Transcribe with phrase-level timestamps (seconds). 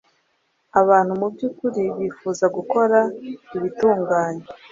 [0.81, 2.99] abantu mu by’ukuri bifuza gukora
[3.57, 4.45] ibitunganye